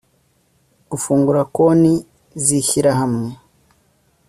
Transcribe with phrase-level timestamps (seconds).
[0.91, 1.93] gufungura konti
[2.43, 3.29] z ishyirahamwe